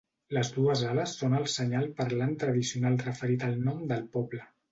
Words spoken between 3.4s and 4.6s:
al nom del poble.